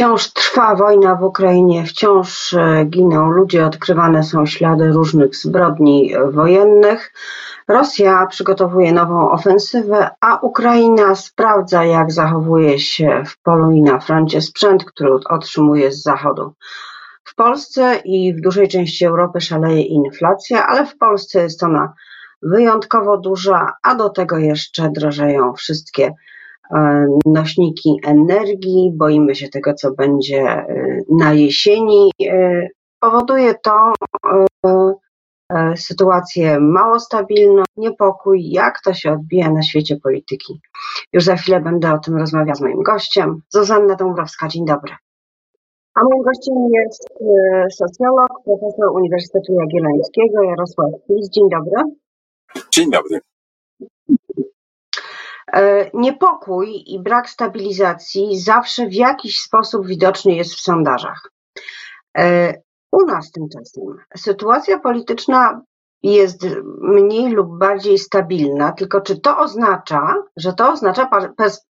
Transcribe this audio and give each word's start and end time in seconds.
Wciąż 0.00 0.32
trwa 0.32 0.74
wojna 0.74 1.14
w 1.14 1.22
Ukrainie, 1.22 1.84
wciąż 1.86 2.54
e, 2.54 2.84
giną 2.84 3.30
ludzie, 3.30 3.66
odkrywane 3.66 4.22
są 4.22 4.46
ślady 4.46 4.92
różnych 4.92 5.36
zbrodni 5.36 6.14
e, 6.14 6.30
wojennych. 6.30 7.12
Rosja 7.68 8.26
przygotowuje 8.26 8.92
nową 8.92 9.30
ofensywę, 9.30 10.10
a 10.20 10.38
Ukraina 10.38 11.14
sprawdza, 11.14 11.84
jak 11.84 12.12
zachowuje 12.12 12.78
się 12.78 13.22
w 13.26 13.42
polu 13.42 13.70
i 13.70 13.82
na 13.82 13.98
froncie 13.98 14.40
sprzęt, 14.40 14.84
który 14.84 15.12
otrzymuje 15.28 15.92
z 15.92 16.02
zachodu. 16.02 16.52
W 17.24 17.34
Polsce 17.34 17.96
i 18.04 18.34
w 18.34 18.40
dużej 18.40 18.68
części 18.68 19.04
Europy 19.04 19.40
szaleje 19.40 19.82
inflacja, 19.82 20.66
ale 20.66 20.86
w 20.86 20.98
Polsce 20.98 21.42
jest 21.42 21.62
ona 21.62 21.92
wyjątkowo 22.42 23.18
duża, 23.18 23.72
a 23.82 23.94
do 23.94 24.10
tego 24.10 24.38
jeszcze 24.38 24.90
drożeją 24.90 25.52
wszystkie 25.52 26.14
nośniki 27.26 28.00
energii, 28.06 28.92
boimy 28.96 29.34
się 29.34 29.48
tego, 29.48 29.74
co 29.74 29.92
będzie 29.92 30.42
e, 30.42 30.66
na 31.18 31.32
jesieni. 31.32 32.10
E, 32.28 32.68
powoduje 33.00 33.54
to 33.54 33.92
sytuację 35.76 36.60
mało 36.60 37.00
stabilną, 37.00 37.62
niepokój, 37.76 38.50
jak 38.50 38.80
to 38.84 38.94
się 38.94 39.12
odbija 39.12 39.50
na 39.50 39.62
świecie 39.62 39.96
polityki. 39.96 40.60
Już 41.12 41.24
za 41.24 41.36
chwilę 41.36 41.60
będę 41.60 41.92
o 41.92 41.98
tym 41.98 42.16
rozmawiać 42.16 42.56
z 42.56 42.60
moim 42.60 42.82
gościem. 42.82 43.42
Zuzanna 43.48 43.94
Dąbrowska, 43.94 44.48
dzień 44.48 44.64
dobry. 44.66 44.92
A 45.94 46.00
moim 46.02 46.22
gościem 46.22 46.54
jest 46.72 47.08
socjolog, 47.78 48.28
profesor 48.44 48.88
Uniwersytetu 48.94 49.52
Jagiellońskiego 49.52 50.42
Jarosław 50.42 50.90
Plis. 51.06 51.30
Dzień 51.30 51.44
dobry. 51.50 51.94
Dzień 52.70 52.90
dobry. 52.90 53.20
E, 55.52 55.90
niepokój 55.94 56.84
i 56.86 57.02
brak 57.02 57.30
stabilizacji 57.30 58.40
zawsze 58.40 58.86
w 58.86 58.94
jakiś 58.94 59.40
sposób 59.40 59.86
widoczny 59.86 60.34
jest 60.34 60.54
w 60.54 60.60
sondażach. 60.60 61.30
E, 62.18 62.54
u 62.92 63.06
nas 63.06 63.30
tymczasem 63.30 63.84
sytuacja 64.16 64.78
polityczna 64.78 65.60
jest 66.02 66.46
mniej 66.80 67.32
lub 67.32 67.58
bardziej 67.58 67.98
stabilna, 67.98 68.72
tylko 68.72 69.00
czy 69.00 69.20
to 69.20 69.38
oznacza, 69.38 70.14
że 70.36 70.52
to 70.52 70.72
oznacza 70.72 71.08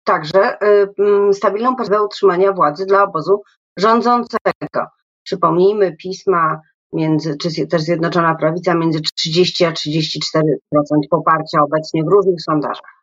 także 0.05 0.61
e, 0.61 0.87
stabilną 1.33 1.77
perspektywę 1.77 2.05
utrzymania 2.05 2.53
władzy 2.53 2.87
dla 2.87 3.03
obozu 3.03 3.43
rządzącego? 3.77 4.87
Przypomnijmy, 5.23 5.97
pisma 5.97 6.61
między, 6.93 7.37
czy 7.37 7.67
też 7.67 7.83
Zjednoczona 7.83 8.35
Prawica 8.35 8.75
między 8.75 9.01
30 9.01 9.65
a 9.65 9.73
34% 9.73 9.93
poparcia 11.11 11.63
obecnie 11.63 12.05
w 12.05 12.09
różnych 12.09 12.43
sondażach. 12.43 12.98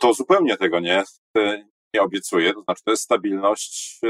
To 0.00 0.14
zupełnie 0.14 0.56
tego 0.56 0.80
nie, 0.80 1.02
nie 1.94 2.02
obiecuje. 2.02 2.54
To 2.54 2.62
znaczy, 2.62 2.82
to 2.84 2.90
jest 2.90 3.02
stabilność 3.02 4.00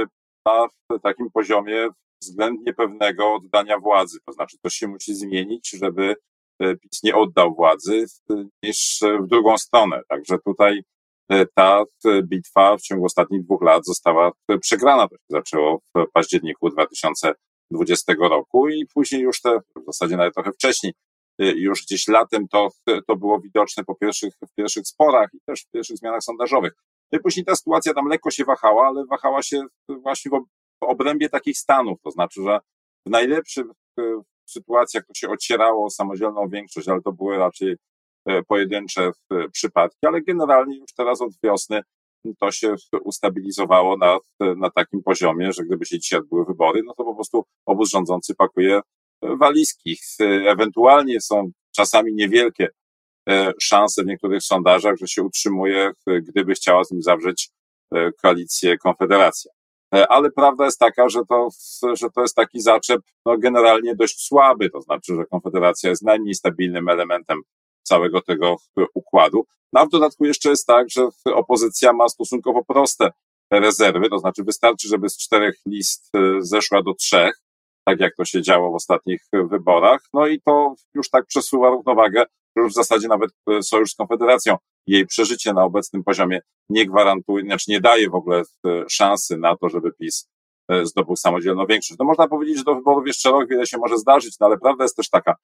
na 0.47 0.69
takim 1.03 1.31
poziomie 1.31 1.89
względnie 2.23 2.75
pewnego 2.75 3.35
oddania 3.35 3.79
władzy. 3.79 4.19
To 4.27 4.33
znaczy, 4.33 4.57
to 4.63 4.71
się 4.71 4.89
musi 4.89 5.15
zmienić, 5.15 5.71
żeby 5.71 6.15
PiS 6.61 7.03
nie 7.03 7.15
oddał 7.15 7.55
władzy 7.55 8.05
niż 8.63 9.01
w 9.21 9.27
drugą 9.27 9.59
stronę. 9.59 10.03
Także 10.09 10.39
tutaj 10.47 10.83
ta 11.55 11.85
bitwa 12.23 12.77
w 12.77 12.83
ciągu 12.83 13.05
ostatnich 13.05 13.45
dwóch 13.45 13.63
lat 13.63 13.87
została 13.87 14.33
przegrana. 14.61 15.09
To 15.09 15.15
się 15.15 15.23
zaczęło 15.29 15.81
w 15.95 16.05
październiku 16.13 16.71
2020 16.71 18.15
roku 18.21 18.69
i 18.69 18.87
później 18.95 19.23
już 19.23 19.41
te, 19.41 19.59
w 19.77 19.85
zasadzie 19.87 20.17
nawet 20.17 20.35
trochę 20.35 20.53
wcześniej, 20.53 20.93
już 21.39 21.83
gdzieś 21.83 22.09
latem 22.09 22.49
to, 22.49 22.69
to 23.07 23.17
było 23.17 23.41
widoczne 23.41 23.85
po 23.85 23.95
pierwszych, 23.95 24.35
w 24.51 24.55
pierwszych 24.55 24.87
sporach 24.87 25.29
i 25.35 25.39
też 25.47 25.61
w 25.61 25.71
pierwszych 25.71 25.97
zmianach 25.97 26.23
sondażowych. 26.23 26.73
No 27.13 27.19
i 27.19 27.23
później 27.23 27.45
ta 27.45 27.55
sytuacja 27.55 27.95
tam 27.95 28.09
lekko 28.09 28.31
się 28.31 28.45
wahała, 28.45 28.87
ale 28.87 29.07
wahała 29.07 29.43
się 29.43 29.63
właśnie 29.89 30.31
w 30.31 30.85
obrębie 30.85 31.29
takich 31.29 31.59
stanów, 31.59 31.99
to 32.03 32.11
znaczy, 32.11 32.43
że 32.43 32.59
w 33.07 33.11
najlepszych 33.11 33.67
y, 34.01 34.03
sytuacjach 34.47 35.07
to 35.07 35.15
się 35.15 35.29
ocierało 35.29 35.91
samodzielną 35.91 36.49
większość, 36.49 36.89
ale 36.89 37.03
to 37.03 37.13
były 37.13 37.39
raczej 37.39 37.77
y, 38.31 38.43
pojedyncze 38.49 39.11
przypadki, 39.53 40.07
ale 40.07 40.23
generalnie 40.23 40.79
już 40.79 40.93
teraz 40.93 41.21
od 41.21 41.33
wiosny 41.43 41.83
to 42.41 42.51
się 42.51 42.75
ustabilizowało 43.05 43.97
na, 43.97 44.19
na 44.57 44.71
takim 44.71 45.03
poziomie, 45.03 45.53
że 45.53 45.65
gdyby 45.65 45.87
się 45.87 45.99
dzisiaj 45.99 46.21
odbyły 46.21 46.45
wybory, 46.45 46.83
no 46.85 46.95
to 46.95 47.05
po 47.05 47.15
prostu 47.15 47.45
obóz 47.67 47.91
rządzący 47.91 48.35
pakuje 48.35 48.81
walizki. 49.23 49.97
Ewentualnie 50.47 51.21
są 51.21 51.51
czasami 51.77 52.15
niewielkie 52.15 52.69
e, 53.29 53.53
szanse 53.61 54.03
w 54.03 54.07
niektórych 54.07 54.43
sondażach, 54.43 54.97
że 55.01 55.09
się 55.09 55.23
utrzymuje, 55.23 55.93
gdyby 56.07 56.55
chciała 56.55 56.85
z 56.85 56.91
nim 56.91 57.03
zawrzeć 57.03 57.51
e, 57.95 58.13
koalicję 58.13 58.79
Konfederacja. 58.79 59.53
E, 59.95 60.09
ale 60.09 60.31
prawda 60.31 60.65
jest 60.65 60.79
taka, 60.79 61.09
że 61.09 61.21
to, 61.29 61.49
że 61.95 62.11
to 62.11 62.21
jest 62.23 62.37
taki 62.37 62.61
zaczep 62.61 63.01
no, 63.27 63.39
generalnie 63.39 63.95
dość 63.95 64.27
słaby, 64.27 64.71
to 64.71 64.81
znaczy, 64.81 65.15
że 65.17 65.25
Konfederacja 65.27 65.91
jest 65.91 66.03
najmniej 66.03 66.35
stabilnym 66.35 66.89
elementem 66.89 67.41
całego 67.83 68.21
tego 68.21 68.57
układu. 68.95 69.47
No 69.73 69.87
w 69.87 69.91
dodatku 69.91 70.25
jeszcze 70.25 70.51
jest 70.51 70.67
tak, 70.67 70.91
że 70.91 71.09
opozycja 71.25 71.93
ma 71.93 72.09
stosunkowo 72.09 72.65
proste 72.65 73.11
rezerwy, 73.53 74.09
to 74.09 74.19
znaczy 74.19 74.45
wystarczy, 74.45 74.89
żeby 74.89 75.09
z 75.09 75.19
czterech 75.19 75.57
list 75.67 76.11
zeszła 76.41 76.83
do 76.83 76.95
trzech, 76.95 77.41
tak 77.85 78.01
jak 78.01 78.17
to 78.17 78.25
się 78.25 78.43
działo 78.43 78.73
w 78.73 78.75
ostatnich 78.75 79.23
wyborach. 79.33 80.01
No 80.15 80.27
i 80.27 80.41
to 80.41 80.75
już 80.95 81.11
tak 81.11 81.27
przesuwa 81.27 81.71
równowagę, 81.71 82.25
że 82.57 82.63
już 82.63 82.73
w 82.73 82.77
zasadzie 82.77 83.09
nawet 83.09 83.31
e, 83.51 83.63
sojusz 83.63 83.91
z 83.91 83.95
Konfederacją, 83.95 84.57
jej 84.87 85.07
przeżycie 85.07 85.53
na 85.53 85.65
obecnym 85.65 86.05
poziomie 86.05 86.41
nie 86.69 86.87
gwarantuje, 86.87 87.45
znaczy 87.45 87.71
nie 87.71 87.81
daje 87.81 88.11
w 88.11 88.15
ogóle 88.15 88.43
e, 88.67 88.85
szansy 88.89 89.39
na 89.39 89.57
to, 89.57 89.69
żeby 89.69 89.93
PiS 89.93 90.29
e, 90.69 90.87
zdobył 90.87 91.17
samodzielną 91.17 91.67
większość. 91.67 91.99
No 91.99 92.05
można 92.05 92.29
powiedzieć, 92.29 92.59
że 92.59 92.65
do 92.65 92.75
wyborów 92.75 93.07
jeszcze 93.07 93.31
rok 93.31 93.49
wiele 93.49 93.67
się 93.67 93.79
może 93.79 93.99
zdarzyć, 93.99 94.37
no 94.41 94.47
ale 94.47 94.59
prawda 94.59 94.85
jest 94.85 94.97
też 94.97 95.11
taka, 95.11 95.35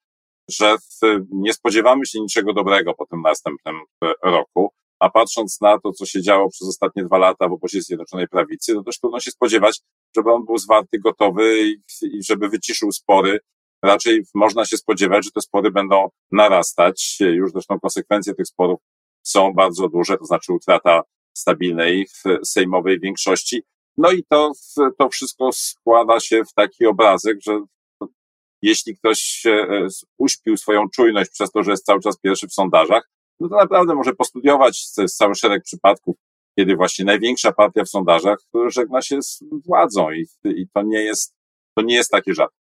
że 0.49 0.75
nie 1.31 1.53
spodziewamy 1.53 2.05
się 2.05 2.19
niczego 2.19 2.53
dobrego 2.53 2.93
po 2.93 3.05
tym 3.05 3.21
następnym 3.21 3.75
roku. 4.23 4.73
A 4.99 5.09
patrząc 5.09 5.61
na 5.61 5.79
to, 5.79 5.91
co 5.91 6.05
się 6.05 6.21
działo 6.21 6.49
przez 6.49 6.67
ostatnie 6.67 7.03
dwa 7.03 7.17
lata 7.17 7.47
w 7.47 7.53
obozie 7.53 7.81
Zjednoczonej 7.81 8.27
Prawicy, 8.27 8.73
to 8.73 8.83
też 8.83 8.99
trudno 8.99 9.19
się 9.19 9.31
spodziewać, 9.31 9.81
żeby 10.15 10.31
on 10.31 10.45
był 10.45 10.57
zwarty, 10.57 10.99
gotowy 10.99 11.59
i, 11.61 11.81
i 12.01 12.23
żeby 12.23 12.49
wyciszył 12.49 12.91
spory. 12.91 13.39
Raczej 13.83 14.23
można 14.35 14.65
się 14.65 14.77
spodziewać, 14.77 15.25
że 15.25 15.31
te 15.31 15.41
spory 15.41 15.71
będą 15.71 16.09
narastać. 16.31 17.17
Już 17.19 17.51
zresztą 17.51 17.79
konsekwencje 17.79 18.33
tych 18.33 18.47
sporów 18.47 18.79
są 19.23 19.53
bardzo 19.53 19.89
duże, 19.89 20.17
to 20.17 20.25
znaczy 20.25 20.53
utrata 20.53 21.01
stabilnej 21.33 22.07
sejmowej 22.43 22.99
większości. 22.99 23.63
No 23.97 24.11
i 24.11 24.23
to, 24.29 24.51
to 24.97 25.09
wszystko 25.09 25.49
składa 25.51 26.19
się 26.19 26.43
w 26.43 26.53
taki 26.53 26.85
obrazek, 26.85 27.37
że 27.41 27.61
jeśli 28.61 28.97
ktoś 28.97 29.45
e, 29.45 29.87
uśpił 30.17 30.57
swoją 30.57 30.89
czujność 30.89 31.31
przez 31.31 31.51
to, 31.51 31.63
że 31.63 31.71
jest 31.71 31.85
cały 31.85 31.99
czas 32.01 32.19
pierwszy 32.19 32.47
w 32.47 32.53
sondażach, 32.53 33.09
no 33.39 33.49
to 33.49 33.55
naprawdę 33.55 33.95
może 33.95 34.13
postudiować 34.13 34.89
cały 34.89 35.35
szereg 35.35 35.63
przypadków, 35.63 36.15
kiedy 36.59 36.75
właśnie 36.75 37.05
największa 37.05 37.51
partia 37.51 37.83
w 37.83 37.89
sondażach 37.89 38.37
żegna 38.67 39.01
się 39.01 39.21
z 39.21 39.43
władzą 39.65 40.11
i, 40.11 40.25
i 40.45 40.67
to 40.73 40.81
nie 40.81 41.03
jest, 41.03 41.35
to 41.77 41.81
nie 41.83 41.95
jest 41.95 42.11
takie 42.11 42.33
rzadkie. 42.33 42.57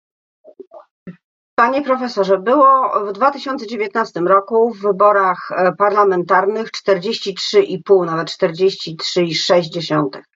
Panie 1.54 1.82
profesorze, 1.82 2.38
było 2.38 2.90
w 3.08 3.12
2019 3.12 4.20
roku 4.20 4.70
w 4.70 4.80
wyborach 4.82 5.50
e, 5.50 5.72
parlamentarnych 5.72 6.70
43,5, 6.70 8.06
nawet 8.06 8.28
43,6 8.28 9.80
E, 9.80 10.33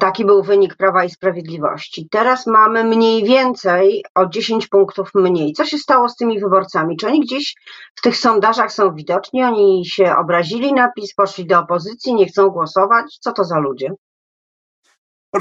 taki 0.00 0.24
był 0.24 0.42
wynik 0.42 0.76
Prawa 0.76 1.04
i 1.04 1.10
Sprawiedliwości. 1.10 2.08
Teraz 2.10 2.46
mamy 2.46 2.84
mniej 2.84 3.24
więcej 3.24 4.04
o 4.14 4.26
10 4.26 4.66
punktów 4.66 5.10
mniej. 5.14 5.52
Co 5.52 5.64
się 5.64 5.78
stało 5.78 6.08
z 6.08 6.16
tymi 6.16 6.40
wyborcami? 6.40 6.96
Czy 6.96 7.06
oni 7.06 7.20
gdzieś 7.20 7.54
w 7.94 8.02
tych 8.02 8.16
sondażach 8.16 8.72
są 8.72 8.94
widoczni? 8.94 9.42
Oni 9.42 9.86
się 9.86 10.16
obrazili 10.16 10.72
na 10.72 10.92
PiS, 10.92 11.14
poszli 11.14 11.46
do 11.46 11.58
opozycji, 11.58 12.14
nie 12.14 12.26
chcą 12.26 12.48
głosować? 12.48 13.18
Co 13.20 13.32
to 13.32 13.44
za 13.44 13.58
ludzie? 13.58 13.90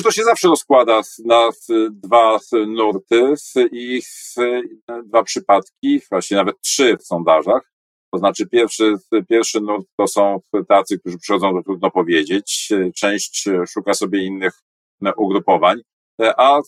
To 0.04 0.12
się 0.12 0.24
zawsze 0.24 0.48
rozkłada 0.48 1.02
na 1.26 1.50
dwa 1.92 2.38
nurty 2.68 3.34
i 3.72 4.02
dwa 5.04 5.24
przypadki, 5.24 6.02
właśnie 6.10 6.38
nawet 6.38 6.62
trzy 6.62 6.98
w 6.98 7.04
sondażach. 7.04 7.73
To 8.14 8.20
znaczy 8.20 8.48
pierwszy, 8.48 8.96
pierwszy 9.30 9.62
nurt 9.62 9.88
to 9.98 10.08
są 10.08 10.40
tacy, 10.68 11.00
którzy 11.00 11.18
przychodzą, 11.18 11.54
to 11.54 11.64
trudno 11.64 11.92
powiedzieć. 11.92 12.70
Część 12.96 13.50
szuka 13.68 13.94
sobie 13.94 14.26
innych 14.26 14.54
ugrupowań, 15.18 15.82
a 16.38 16.60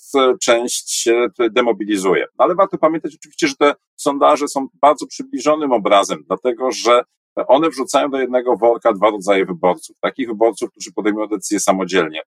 część 0.41 0.91
się 0.91 1.27
demobilizuje. 1.51 2.25
Ale 2.37 2.55
warto 2.55 2.77
pamiętać 2.77 3.15
oczywiście, 3.15 3.47
że 3.47 3.55
te 3.55 3.73
sondaże 3.95 4.47
są 4.47 4.67
bardzo 4.81 5.07
przybliżonym 5.07 5.71
obrazem, 5.71 6.23
dlatego 6.27 6.71
że 6.71 7.01
one 7.47 7.69
wrzucają 7.69 8.09
do 8.09 8.19
jednego 8.19 8.57
worka 8.57 8.93
dwa 8.93 9.09
rodzaje 9.09 9.45
wyborców. 9.45 9.95
Takich 10.01 10.27
wyborców, 10.27 10.71
którzy 10.71 10.93
podejmują 10.93 11.27
decyzje 11.27 11.59
samodzielnie 11.59 12.21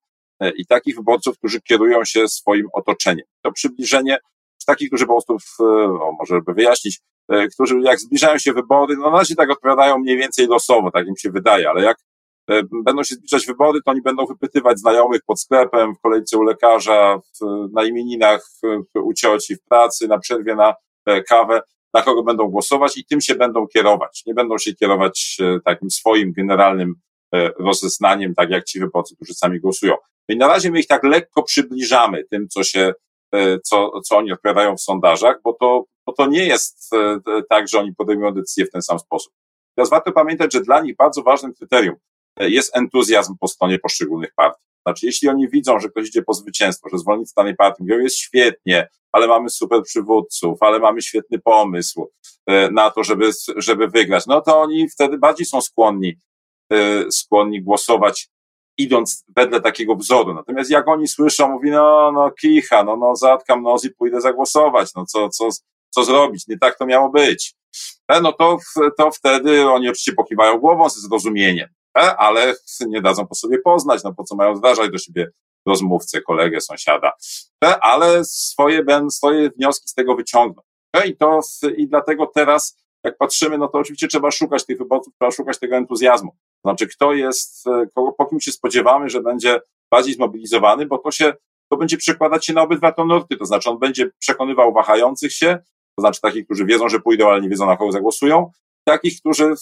i 0.56 0.66
takich 0.66 0.96
wyborców, 0.96 1.38
którzy 1.38 1.60
kierują 1.60 2.04
się 2.04 2.28
swoim 2.28 2.66
otoczeniem. 2.72 3.26
To 3.42 3.52
przybliżenie 3.52 4.18
takich, 4.66 4.88
którzy 4.88 5.06
po 5.06 5.12
prostu, 5.12 5.36
no, 5.58 6.16
może 6.18 6.40
by 6.40 6.54
wyjaśnić, 6.54 7.00
którzy 7.52 7.80
jak 7.80 8.00
zbliżają 8.00 8.38
się 8.38 8.52
wybory, 8.52 8.96
no 8.96 9.10
na 9.10 9.18
razie 9.18 9.34
tak 9.34 9.50
odpowiadają 9.50 9.98
mniej 9.98 10.16
więcej 10.16 10.46
losowo, 10.46 10.90
tak 10.90 11.06
im 11.06 11.16
się 11.16 11.30
wydaje, 11.30 11.70
ale 11.70 11.82
jak 11.82 11.98
będą 12.84 13.02
się 13.02 13.14
zbliżać 13.14 13.46
wybory, 13.46 13.80
to 13.84 13.90
oni 13.90 14.02
będą 14.02 14.26
wypytywać 14.26 14.78
znajomych 14.78 15.20
pod 15.26 15.40
sklepem, 15.40 15.94
w 15.94 16.00
kolejce 16.00 16.38
u 16.38 16.42
lekarza, 16.42 17.18
w, 17.18 17.68
na 17.72 17.84
imieninach, 17.84 18.48
u 18.94 19.12
cioci, 19.12 19.56
w 19.56 19.62
pracy, 19.62 20.08
na 20.08 20.18
przerwie 20.18 20.54
na 20.54 20.74
kawę, 21.28 21.60
na 21.94 22.02
kogo 22.02 22.22
będą 22.22 22.48
głosować 22.48 22.96
i 22.96 23.04
tym 23.04 23.20
się 23.20 23.34
będą 23.34 23.66
kierować. 23.66 24.22
Nie 24.26 24.34
będą 24.34 24.58
się 24.58 24.74
kierować 24.74 25.38
takim 25.64 25.90
swoim 25.90 26.32
generalnym 26.32 26.94
rozeznaniem, 27.58 28.34
tak 28.34 28.50
jak 28.50 28.64
ci 28.64 28.80
wyborcy, 28.80 29.16
którzy 29.16 29.34
sami 29.34 29.60
głosują. 29.60 29.94
No 30.28 30.34
i 30.34 30.38
na 30.38 30.48
razie 30.48 30.70
my 30.70 30.80
ich 30.80 30.86
tak 30.86 31.04
lekko 31.04 31.42
przybliżamy 31.42 32.24
tym, 32.30 32.48
co 32.48 32.64
się, 32.64 32.92
co, 33.64 34.00
co 34.00 34.16
oni 34.16 34.32
odpowiadają 34.32 34.76
w 34.76 34.80
sondażach, 34.80 35.36
bo 35.44 35.52
to, 35.52 35.84
bo 36.08 36.12
to 36.12 36.26
nie 36.26 36.44
jest 36.44 36.90
tak, 37.48 37.68
że 37.68 37.78
oni 37.78 37.94
podejmują 37.94 38.34
decyzje 38.34 38.66
w 38.66 38.70
ten 38.70 38.82
sam 38.82 38.98
sposób. 38.98 39.32
Teraz 39.74 39.90
warto 39.90 40.12
pamiętać, 40.12 40.52
że 40.52 40.60
dla 40.60 40.80
nich 40.80 40.96
bardzo 40.96 41.22
ważnym 41.22 41.54
kryterium 41.54 41.96
jest 42.40 42.76
entuzjazm 42.76 43.34
po 43.40 43.48
stronie 43.48 43.78
poszczególnych 43.78 44.34
partii. 44.36 44.62
Znaczy, 44.86 45.06
jeśli 45.06 45.28
oni 45.28 45.48
widzą, 45.48 45.80
że 45.80 45.88
ktoś 45.88 46.08
idzie 46.08 46.22
po 46.22 46.34
zwycięstwo, 46.34 46.88
że 46.88 46.98
zwolennicy 46.98 47.32
danej 47.36 47.56
partii 47.56 47.82
mówią, 47.82 47.98
jest 47.98 48.16
świetnie, 48.16 48.88
ale 49.12 49.26
mamy 49.26 49.50
super 49.50 49.82
przywódców, 49.82 50.62
ale 50.62 50.78
mamy 50.78 51.02
świetny 51.02 51.38
pomysł 51.38 52.10
e, 52.46 52.70
na 52.70 52.90
to, 52.90 53.04
żeby, 53.04 53.30
żeby 53.56 53.88
wygrać, 53.88 54.26
no 54.26 54.40
to 54.40 54.60
oni 54.60 54.88
wtedy 54.88 55.18
bardziej 55.18 55.46
są 55.46 55.60
skłonni, 55.60 56.16
e, 56.72 57.10
skłonni 57.10 57.62
głosować 57.62 58.28
idąc 58.78 59.24
wedle 59.36 59.60
takiego 59.60 59.96
wzoru. 59.96 60.34
Natomiast 60.34 60.70
jak 60.70 60.88
oni 60.88 61.08
słyszą, 61.08 61.48
mówi, 61.48 61.70
no, 61.70 62.12
no, 62.12 62.30
kicha, 62.30 62.84
no, 62.84 62.96
no, 62.96 63.16
zatkam 63.16 63.62
nos 63.62 63.84
i 63.84 63.90
pójdę 63.90 64.20
zagłosować, 64.20 64.94
no, 64.94 65.06
co, 65.06 65.28
co, 65.28 65.48
co 65.90 66.04
zrobić? 66.04 66.48
Nie 66.48 66.58
tak 66.58 66.78
to 66.78 66.86
miało 66.86 67.10
być. 67.10 67.58
E, 68.08 68.20
no 68.20 68.32
to, 68.32 68.58
to 68.98 69.10
wtedy 69.10 69.68
oni 69.68 69.88
oczywiście 69.88 70.12
pokiwają 70.12 70.58
głową 70.58 70.88
ze 70.88 71.00
zrozumieniem, 71.00 71.68
e, 71.98 72.16
ale 72.16 72.54
nie 72.86 73.02
dadzą 73.02 73.26
po 73.26 73.34
sobie 73.34 73.58
poznać, 73.58 74.04
no 74.04 74.14
po 74.14 74.24
co 74.24 74.36
mają 74.36 74.56
zdarzać 74.56 74.90
do 74.90 74.98
siebie 74.98 75.30
rozmówcę, 75.66 76.20
kolegę, 76.20 76.60
sąsiada, 76.60 77.12
e, 77.64 77.80
ale 77.80 78.24
swoje, 78.24 78.84
swoje 79.10 79.50
wnioski 79.50 79.88
z 79.88 79.94
tego 79.94 80.16
wyciągną. 80.16 80.62
I 81.06 81.16
to, 81.16 81.40
i 81.76 81.88
dlatego 81.88 82.30
teraz, 82.34 82.78
jak 83.04 83.18
patrzymy, 83.18 83.58
no 83.58 83.68
to 83.68 83.78
oczywiście 83.78 84.08
trzeba 84.08 84.30
szukać 84.30 84.66
tych 84.66 84.78
wyborców, 84.78 85.14
trzeba 85.18 85.30
szukać 85.30 85.58
tego 85.58 85.76
entuzjazmu. 85.76 86.36
Znaczy, 86.64 86.86
kto 86.86 87.12
jest, 87.12 87.64
kogo, 87.94 88.12
po 88.12 88.26
kim 88.26 88.40
się 88.40 88.52
spodziewamy, 88.52 89.10
że 89.10 89.20
będzie 89.20 89.60
bardziej 89.90 90.14
zmobilizowany, 90.14 90.86
bo 90.86 90.98
to 90.98 91.10
się, 91.10 91.34
to 91.70 91.76
będzie 91.76 91.96
przekładać 91.96 92.46
się 92.46 92.52
na 92.52 92.62
obydwa 92.62 92.92
te 92.92 93.04
nurty, 93.04 93.36
to 93.36 93.44
znaczy 93.44 93.70
on 93.70 93.78
będzie 93.78 94.10
przekonywał 94.18 94.72
wahających 94.72 95.32
się, 95.32 95.58
to 95.98 96.02
znaczy 96.02 96.20
takich, 96.20 96.44
którzy 96.44 96.64
wiedzą, 96.64 96.88
że 96.88 97.00
pójdą, 97.00 97.28
ale 97.28 97.40
nie 97.40 97.48
wiedzą, 97.48 97.66
na 97.66 97.76
kogo 97.76 97.92
zagłosują, 97.92 98.50
takich, 98.84 99.20
którzy 99.20 99.54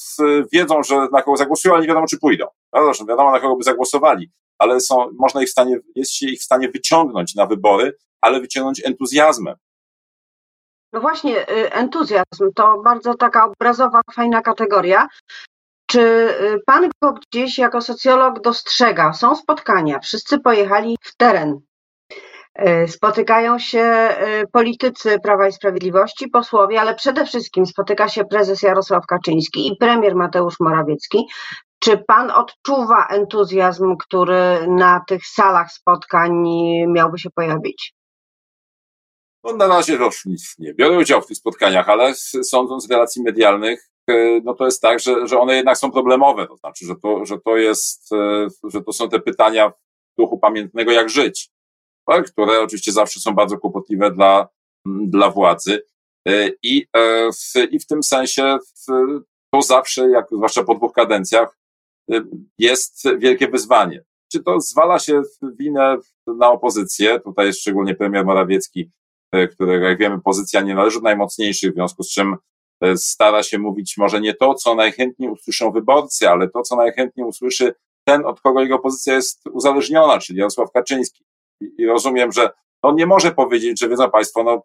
wiedzą, 0.53 0.83
że 0.83 1.09
na 1.13 1.23
kogo 1.23 1.37
zagłosują, 1.37 1.75
ale 1.75 1.83
nie 1.83 1.89
wiadomo, 1.89 2.07
czy 2.07 2.19
pójdą. 2.19 2.47
Zresztą 2.85 3.07
wiadomo, 3.07 3.31
na 3.31 3.41
kogo 3.41 3.57
by 3.57 3.63
zagłosowali, 3.63 4.31
ale 4.59 4.81
są, 4.81 5.11
można 5.19 5.43
ich 5.43 5.49
w 5.49 5.53
stanie, 5.53 5.79
jest 5.95 6.13
się 6.13 6.27
ich 6.27 6.41
w 6.41 6.45
stanie 6.45 6.69
wyciągnąć 6.69 7.35
na 7.35 7.47
wybory, 7.47 7.97
ale 8.21 8.41
wyciągnąć 8.41 8.83
entuzjazmem. 8.85 9.55
No 10.93 11.01
właśnie, 11.01 11.51
y, 11.51 11.73
entuzjazm 11.73 12.53
to 12.55 12.83
bardzo 12.85 13.15
taka 13.15 13.45
obrazowa, 13.45 14.01
fajna 14.13 14.43
kategoria. 14.43 15.09
Czy 15.87 16.01
y, 16.01 16.61
pan 16.67 16.91
go 17.03 17.13
gdzieś 17.13 17.59
jako 17.59 17.81
socjolog 17.81 18.41
dostrzega? 18.41 19.13
Są 19.13 19.35
spotkania, 19.35 19.99
wszyscy 19.99 20.39
pojechali 20.39 20.97
w 21.03 21.17
teren 21.17 21.61
spotykają 22.87 23.59
się 23.59 23.81
e, 23.81 24.47
politycy 24.53 25.19
Prawa 25.23 25.49
i 25.49 25.53
Sprawiedliwości, 25.53 26.29
posłowie, 26.29 26.81
ale 26.81 26.95
przede 26.95 27.27
wszystkim 27.27 27.67
spotyka 27.67 28.09
się 28.09 28.25
prezes 28.25 28.63
Jarosław 28.63 29.07
Kaczyński 29.07 29.69
i 29.69 29.77
premier 29.77 30.15
Mateusz 30.15 30.61
Morawiecki. 30.61 31.27
Czy 31.79 31.99
pan 31.99 32.31
odczuwa 32.31 33.07
entuzjazm, 33.11 33.97
który 33.97 34.69
na 34.69 35.01
tych 35.09 35.27
salach 35.27 35.73
spotkań 35.73 36.33
miałby 36.89 37.19
się 37.19 37.31
pojawić? 37.31 37.95
No 39.45 39.53
na 39.53 39.67
razie 39.67 39.95
już 39.95 40.25
nic 40.25 40.55
nie 40.59 40.75
biorę 40.75 40.99
udziału 40.99 41.23
w 41.23 41.27
tych 41.27 41.37
spotkaniach, 41.37 41.89
ale 41.89 42.15
sądząc 42.43 42.87
z 42.87 42.91
relacji 42.91 43.23
medialnych, 43.23 43.91
e, 44.09 44.41
no 44.45 44.55
to 44.55 44.65
jest 44.65 44.83
tak, 44.83 45.01
że, 45.01 45.27
że 45.27 45.39
one 45.39 45.57
jednak 45.57 45.79
są 45.79 45.91
problemowe. 45.91 46.47
To 46.47 46.57
znaczy, 46.57 46.87
że 46.87 46.95
to, 47.03 47.25
że 47.25 47.39
to 47.45 47.57
jest, 47.57 48.11
że 48.65 48.83
to 48.83 48.93
są 48.93 49.09
te 49.09 49.21
pytania 49.21 49.71
w 49.71 49.75
duchu 50.19 50.39
pamiętnego, 50.39 50.93
jak 50.93 51.11
żyć 51.11 51.56
które 52.27 52.61
oczywiście 52.61 52.93
zawsze 52.93 53.21
są 53.21 53.35
bardzo 53.35 53.59
kłopotliwe 53.59 54.11
dla, 54.11 54.49
dla 54.87 55.31
władzy. 55.31 55.83
E, 56.29 56.51
I 56.63 56.87
e, 56.97 57.31
w, 57.33 57.73
I 57.73 57.79
w 57.79 57.87
tym 57.87 58.03
sensie 58.03 58.59
to 59.51 59.63
zawsze, 59.63 60.11
jak 60.11 60.27
zwłaszcza 60.33 60.65
po 60.65 60.75
dwóch 60.75 60.93
kadencjach, 60.93 61.59
e, 62.13 62.21
jest 62.59 63.05
wielkie 63.19 63.49
wyzwanie. 63.49 64.05
Czy 64.33 64.43
to 64.43 64.61
zwala 64.61 64.99
się 64.99 65.23
winę 65.59 65.97
na 66.27 66.51
opozycję? 66.51 67.21
Tutaj 67.21 67.47
jest 67.47 67.61
szczególnie 67.61 67.95
premier 67.95 68.25
Morawiecki, 68.25 68.91
którego, 69.53 69.87
jak 69.87 69.99
wiemy, 69.99 70.21
pozycja 70.21 70.61
nie 70.61 70.75
należy 70.75 70.99
do 70.99 71.03
najmocniejszych, 71.03 71.71
w 71.71 71.75
związku 71.75 72.03
z 72.03 72.11
czym 72.11 72.37
stara 72.97 73.43
się 73.43 73.59
mówić 73.59 73.97
może 73.97 74.21
nie 74.21 74.35
to, 74.35 74.55
co 74.55 74.75
najchętniej 74.75 75.31
usłyszą 75.31 75.73
wyborcy, 75.73 76.29
ale 76.29 76.49
to, 76.49 76.63
co 76.63 76.77
najchętniej 76.77 77.27
usłyszy 77.27 77.75
ten, 78.05 78.27
od 78.27 78.41
kogo 78.41 78.61
jego 78.61 78.79
pozycja 78.79 79.15
jest 79.15 79.41
uzależniona, 79.53 80.19
czyli 80.19 80.39
Jarosław 80.39 80.73
Kaczyński 80.73 81.25
i 81.61 81.87
rozumiem, 81.87 82.33
że 82.33 82.51
on 82.83 82.97
nie 82.97 83.07
może 83.07 83.33
powiedzieć, 83.33 83.81
że 83.81 83.89
wiedzą 83.89 84.11
Państwo, 84.11 84.43
no, 84.43 84.63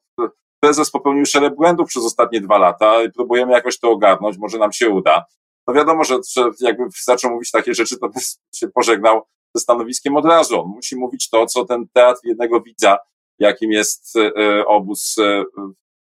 prezes 0.60 0.92
popełnił 0.92 1.26
szereg 1.26 1.56
błędów 1.56 1.88
przez 1.88 2.06
ostatnie 2.06 2.42
dwa 2.42 2.58
lata 2.58 3.04
i 3.04 3.12
próbujemy 3.12 3.52
jakoś 3.52 3.80
to 3.80 3.90
ogarnąć, 3.90 4.38
może 4.38 4.58
nam 4.58 4.72
się 4.72 4.90
uda. 4.90 5.26
No 5.68 5.74
wiadomo, 5.74 6.04
że, 6.04 6.16
że 6.36 6.50
jakby 6.60 6.84
zaczął 7.04 7.32
mówić 7.32 7.52
takie 7.52 7.74
rzeczy, 7.74 8.00
to 8.00 8.10
by 8.10 8.20
się 8.56 8.68
pożegnał 8.68 9.22
ze 9.56 9.62
stanowiskiem 9.62 10.18
od 10.18 10.26
razu. 10.26 10.62
On 10.62 10.68
musi 10.68 10.96
mówić 10.96 11.30
to, 11.30 11.46
co 11.46 11.66
ten 11.66 11.88
teatr 11.94 12.20
jednego 12.24 12.62
widza, 12.62 12.98
jakim 13.40 13.72
jest 13.72 14.16
e, 14.16 14.66
obóz, 14.66 15.16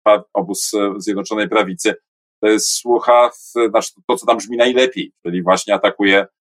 e, 0.06 0.23
obóz 0.32 0.73
Zjednoczonej 0.96 1.49
Prawicy, 1.49 1.94
słucha, 2.58 3.31
znaczy 3.70 3.93
to, 4.06 4.17
co 4.17 4.26
tam 4.26 4.37
brzmi 4.37 4.56
najlepiej, 4.56 5.12
czyli 5.23 5.43
właśnie 5.43 5.75
atakuje 5.75 6.26
E, 6.26 6.38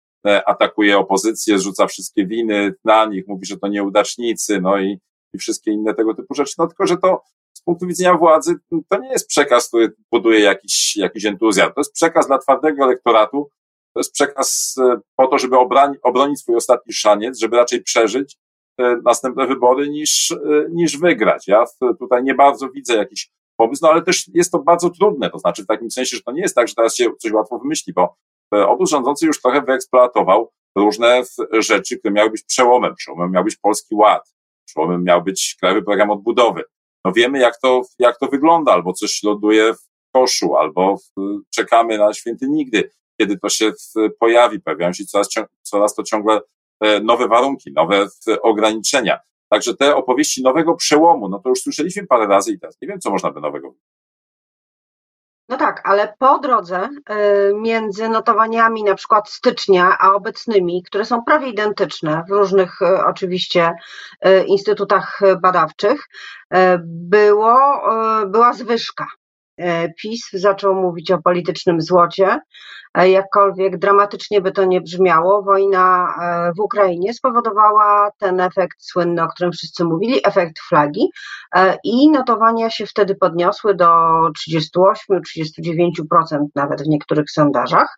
atakuje 0.46 0.98
opozycję, 0.98 1.58
zrzuca 1.58 1.86
wszystkie 1.86 2.26
winy 2.26 2.74
na 2.84 3.04
nich, 3.04 3.28
mówi, 3.28 3.46
że 3.46 3.56
to 3.56 3.68
nieudacznicy, 3.68 4.60
no 4.60 4.78
i, 4.78 4.98
i 5.34 5.38
wszystkie 5.38 5.70
inne 5.70 5.94
tego 5.94 6.14
typu 6.14 6.34
rzeczy. 6.34 6.54
No 6.58 6.66
tylko, 6.66 6.86
że 6.86 6.96
to 6.96 7.22
z 7.52 7.62
punktu 7.62 7.86
widzenia 7.86 8.14
władzy 8.14 8.54
to 8.88 8.98
nie 8.98 9.08
jest 9.08 9.28
przekaz, 9.28 9.68
który 9.68 9.92
buduje 10.10 10.40
jakiś, 10.40 10.96
jakiś 10.96 11.24
entuzjazm. 11.24 11.72
To 11.72 11.80
jest 11.80 11.92
przekaz 11.92 12.26
dla 12.26 12.38
twardego 12.38 12.84
elektoratu, 12.84 13.48
to 13.94 14.00
jest 14.00 14.12
przekaz 14.12 14.74
e, 14.80 15.00
po 15.16 15.26
to, 15.26 15.38
żeby 15.38 15.58
obrani, 15.58 15.96
obronić 16.02 16.40
swój 16.40 16.56
ostatni 16.56 16.92
szaniec, 16.92 17.38
żeby 17.38 17.56
raczej 17.56 17.82
przeżyć 17.82 18.36
e, 18.78 18.96
następne 19.04 19.46
wybory 19.46 19.88
niż, 19.88 20.34
niż 20.70 20.98
wygrać. 20.98 21.48
Ja 21.48 21.64
tutaj 21.98 22.24
nie 22.24 22.34
bardzo 22.34 22.68
widzę 22.68 22.94
jakiś 22.94 23.30
pomysł, 23.56 23.80
no 23.82 23.90
ale 23.90 24.02
też 24.02 24.30
jest 24.34 24.52
to 24.52 24.58
bardzo 24.58 24.90
trudne, 24.90 25.30
to 25.30 25.38
znaczy 25.38 25.62
w 25.62 25.66
takim 25.66 25.90
sensie, 25.90 26.16
że 26.16 26.22
to 26.22 26.32
nie 26.32 26.42
jest 26.42 26.54
tak, 26.54 26.68
że 26.68 26.74
teraz 26.74 26.96
się 26.96 27.06
coś 27.18 27.32
łatwo 27.32 27.58
wymyśli, 27.58 27.92
bo 27.92 28.16
obóz 28.50 28.90
rządzący 28.90 29.26
już 29.26 29.42
trochę 29.42 29.62
wyeksploatował 29.62 30.52
różne 30.76 31.22
rzeczy, 31.52 31.98
które 31.98 32.14
miały 32.14 32.30
być 32.30 32.42
przełomem. 32.42 32.94
Przełomem 32.94 33.30
miał 33.30 33.44
być 33.44 33.56
Polski 33.56 33.94
Ład, 33.94 34.34
przełomem 34.66 35.04
miał 35.04 35.22
być 35.22 35.56
Krajowy 35.60 35.82
Program 35.82 36.10
Odbudowy. 36.10 36.64
No 37.04 37.12
wiemy, 37.12 37.38
jak 37.38 37.60
to, 37.60 37.82
jak 37.98 38.18
to 38.18 38.26
wygląda, 38.26 38.72
albo 38.72 38.92
coś 38.92 39.22
ląduje 39.22 39.74
w 39.74 39.78
koszu, 40.12 40.56
albo 40.56 40.96
czekamy 41.54 41.98
na 41.98 42.14
święty 42.14 42.48
nigdy, 42.48 42.90
kiedy 43.20 43.38
to 43.38 43.48
się 43.48 43.72
pojawi, 44.18 44.60
pojawiają 44.60 44.92
się 44.92 45.04
coraz, 45.04 45.28
coraz 45.62 45.94
to 45.94 46.02
ciągle 46.02 46.40
e, 46.80 47.00
nowe 47.00 47.28
warunki, 47.28 47.72
nowe 47.72 48.06
ograniczenia. 48.42 49.20
Także 49.48 49.76
te 49.76 49.96
opowieści 49.96 50.42
nowego 50.42 50.74
przełomu, 50.74 51.28
no 51.28 51.38
to 51.38 51.48
już 51.48 51.60
słyszeliśmy 51.60 52.06
parę 52.06 52.26
razy 52.26 52.52
i 52.52 52.58
teraz 52.58 52.78
nie 52.82 52.88
wiem, 52.88 53.00
co 53.00 53.10
można 53.10 53.30
by 53.30 53.40
nowego 53.40 53.74
no 55.54 55.58
tak, 55.58 55.80
ale 55.84 56.14
po 56.18 56.38
drodze 56.38 56.88
y, 56.88 57.54
między 57.54 58.08
notowaniami 58.08 58.84
na 58.84 58.94
przykład 58.94 59.30
stycznia, 59.30 59.96
a 60.00 60.12
obecnymi, 60.12 60.82
które 60.82 61.04
są 61.04 61.24
prawie 61.24 61.48
identyczne 61.48 62.24
w 62.28 62.32
różnych 62.32 62.82
y, 62.82 63.04
oczywiście 63.04 63.72
y, 64.26 64.44
instytutach 64.44 65.20
badawczych, 65.42 66.08
było, 66.84 67.58
była 68.26 68.52
zwyżka. 68.52 69.06
PiS 70.02 70.30
zaczął 70.32 70.74
mówić 70.74 71.10
o 71.10 71.22
politycznym 71.22 71.80
złocie, 71.80 72.40
E, 72.98 73.10
jakkolwiek 73.10 73.78
dramatycznie 73.78 74.40
by 74.40 74.52
to 74.52 74.64
nie 74.64 74.80
brzmiało, 74.80 75.42
wojna 75.42 76.14
e, 76.22 76.52
w 76.52 76.60
Ukrainie 76.60 77.14
spowodowała 77.14 78.10
ten 78.18 78.40
efekt 78.40 78.76
słynny, 78.84 79.22
o 79.22 79.28
którym 79.28 79.52
wszyscy 79.52 79.84
mówili, 79.84 80.20
efekt 80.24 80.58
flagi 80.58 81.10
e, 81.56 81.78
i 81.84 82.10
notowania 82.10 82.70
się 82.70 82.86
wtedy 82.86 83.14
podniosły 83.14 83.74
do 83.74 83.88
38-39% 84.48 86.46
nawet 86.54 86.82
w 86.82 86.88
niektórych 86.88 87.30
sondażach. 87.30 87.96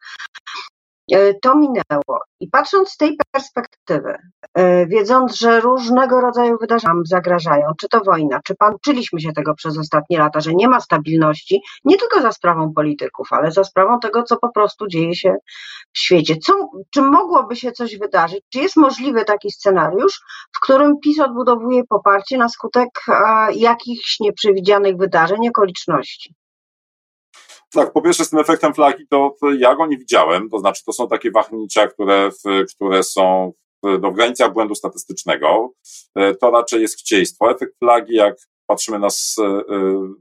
E, 1.12 1.34
to 1.34 1.54
minęło. 1.54 2.20
I 2.40 2.48
patrząc 2.48 2.90
z 2.90 2.96
tej 2.96 3.16
perspektywy, 3.32 4.18
e, 4.54 4.86
wiedząc, 4.86 5.36
że 5.36 5.60
różnego 5.60 6.20
rodzaju 6.20 6.56
wydarzenia 6.60 6.94
nam 6.94 7.06
zagrażają, 7.06 7.66
czy 7.80 7.88
to 7.88 8.00
wojna, 8.00 8.40
czy 8.44 8.54
pan, 8.54 8.74
uczyliśmy 8.74 9.20
się 9.20 9.32
tego 9.32 9.54
przez 9.54 9.78
ostatnie 9.78 10.18
lata, 10.18 10.40
że 10.40 10.54
nie 10.54 10.68
ma 10.68 10.80
stabilności, 10.80 11.60
nie 11.84 11.98
tylko 11.98 12.20
za 12.20 12.32
sprawą 12.32 12.72
polityków, 12.74 13.28
ale 13.30 13.52
za 13.52 13.64
sprawą 13.64 14.00
tego, 14.00 14.22
co 14.22 14.36
po 14.36 14.52
prostu 14.52 14.86
dzieje 14.86 15.14
się 15.14 15.34
w 15.92 15.98
świecie. 15.98 16.36
Co, 16.36 16.70
czy 16.90 17.02
mogłoby 17.02 17.56
się 17.56 17.72
coś 17.72 17.98
wydarzyć? 17.98 18.40
Czy 18.52 18.58
jest 18.58 18.76
możliwy 18.76 19.24
taki 19.24 19.50
scenariusz, 19.50 20.20
w 20.56 20.60
którym 20.60 21.00
PiS 21.00 21.20
odbudowuje 21.20 21.84
poparcie 21.84 22.38
na 22.38 22.48
skutek 22.48 22.88
jakichś 23.54 24.20
nieprzewidzianych 24.20 24.96
wydarzeń, 24.96 25.48
okoliczności? 25.48 26.34
Tak, 27.72 27.92
po 27.92 28.02
pierwsze 28.02 28.24
z 28.24 28.30
tym 28.30 28.38
efektem 28.38 28.74
flagi, 28.74 29.06
to, 29.10 29.34
ja 29.58 29.74
go 29.74 29.86
nie 29.86 29.98
widziałem, 29.98 30.50
to 30.50 30.58
znaczy 30.58 30.84
to 30.84 30.92
są 30.92 31.08
takie 31.08 31.30
wahnięcia, 31.30 31.86
które, 31.86 32.30
które 32.74 33.02
są 33.02 33.52
no, 33.82 34.10
w 34.10 34.14
granicach 34.14 34.52
błędu 34.52 34.74
statystycznego. 34.74 35.72
E, 36.14 36.34
to 36.34 36.50
raczej 36.50 36.82
jest 36.82 36.98
chcieństwo. 36.98 37.50
Efekt 37.50 37.78
flagi, 37.78 38.14
jak 38.14 38.36
patrzymy 38.66 38.98
na 38.98 39.06
y, 39.06 39.10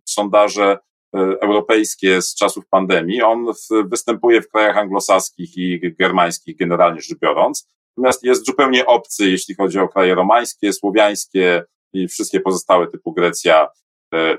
sondaże 0.06 0.78
y, 1.16 1.20
europejskie 1.20 2.22
z 2.22 2.36
czasów 2.36 2.68
pandemii, 2.70 3.22
on 3.22 3.46
występuje 3.86 4.42
w 4.42 4.50
krajach 4.50 4.78
anglosaskich 4.78 5.58
i 5.58 5.96
germańskich 6.00 6.58
generalnie 6.58 7.02
rzecz 7.02 7.20
biorąc, 7.20 7.70
natomiast 7.98 8.24
jest 8.24 8.46
zupełnie 8.46 8.86
obcy, 8.86 9.30
jeśli 9.30 9.56
chodzi 9.56 9.80
o 9.80 9.88
kraje 9.88 10.16
romańskie, 10.16 10.74
słowiańskie 10.74 11.64
i 11.94 12.08
wszystkie 12.08 12.40
pozostałe 12.40 12.88
typu 12.88 13.14
Grecja 13.14 13.68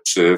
czy, 0.06 0.36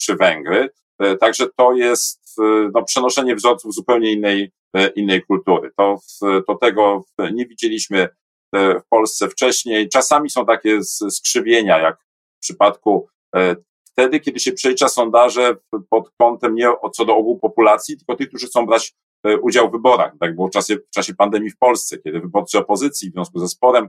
czy 0.00 0.16
Węgry. 0.16 0.68
E, 1.00 1.16
także 1.16 1.46
to 1.56 1.72
jest 1.72 2.36
e, 2.38 2.70
no, 2.74 2.84
przenoszenie 2.84 3.36
wzorców 3.36 3.74
zupełnie 3.74 4.12
innej, 4.12 4.52
e, 4.76 4.88
innej 4.88 5.22
kultury. 5.22 5.70
To, 5.76 5.98
to 6.46 6.54
tego 6.54 7.04
nie 7.32 7.46
widzieliśmy 7.46 8.08
w 8.54 8.88
Polsce 8.88 9.28
wcześniej. 9.28 9.88
Czasami 9.88 10.30
są 10.30 10.46
takie 10.46 10.82
skrzywienia, 11.10 11.78
jak 11.78 11.96
w 12.36 12.40
przypadku 12.40 13.08
wtedy, 13.84 14.20
kiedy 14.20 14.40
się 14.40 14.52
przelicza 14.52 14.88
sondaże 14.88 15.56
pod 15.90 16.10
kątem 16.18 16.54
nie 16.54 16.72
co 16.92 17.04
do 17.04 17.16
ogółu 17.16 17.38
populacji, 17.38 17.96
tylko 17.96 18.16
tych, 18.16 18.28
którzy 18.28 18.46
chcą 18.46 18.66
brać 18.66 18.94
udział 19.42 19.68
w 19.68 19.72
wyborach. 19.72 20.12
Tak 20.20 20.34
było 20.34 20.48
w 20.48 20.50
czasie, 20.50 20.76
w 20.76 20.90
czasie 20.90 21.14
pandemii 21.14 21.50
w 21.50 21.58
Polsce, 21.58 21.98
kiedy 21.98 22.20
wyborcy 22.20 22.58
opozycji 22.58 23.10
w 23.10 23.12
związku 23.12 23.38
ze 23.38 23.48
sporem 23.48 23.88